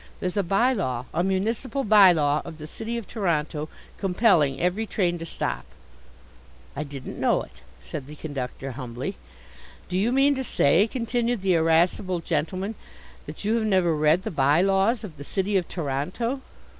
There's 0.19 0.35
a 0.35 0.41
by 0.41 0.73
law, 0.73 1.05
a 1.13 1.23
municipal 1.23 1.83
by 1.83 2.11
law 2.11 2.41
of 2.43 2.57
the 2.57 2.65
City 2.65 2.97
of 2.97 3.07
Toronto, 3.07 3.69
compelling 3.99 4.59
every 4.59 4.87
train 4.87 5.19
to 5.19 5.27
stop?" 5.27 5.63
"I 6.75 6.81
didn't 6.83 7.19
know 7.19 7.43
it," 7.43 7.61
said 7.83 8.07
the 8.07 8.15
conductor 8.15 8.71
humbly. 8.71 9.15
"Do 9.89 9.99
you 9.99 10.11
mean 10.11 10.33
to 10.33 10.43
say," 10.43 10.87
continued 10.87 11.43
the 11.43 11.53
irascible 11.53 12.19
gentleman, 12.19 12.73
"that 13.27 13.45
you 13.45 13.53
have 13.57 13.65
never 13.67 13.95
read 13.95 14.23
the 14.23 14.31
by 14.31 14.59
laws 14.59 15.03
of 15.03 15.17
the 15.17 15.23
City 15.23 15.55
of 15.55 15.67
Toronto?" 15.67 16.41